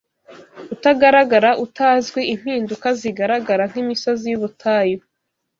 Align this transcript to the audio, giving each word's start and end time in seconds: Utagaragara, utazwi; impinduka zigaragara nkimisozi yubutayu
Utagaragara, 0.73 1.49
utazwi; 1.65 2.21
impinduka 2.33 2.87
zigaragara 2.99 3.63
nkimisozi 3.71 4.25
yubutayu 4.31 4.99